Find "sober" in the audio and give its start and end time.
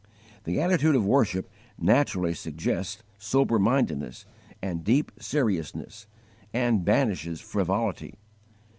3.19-3.59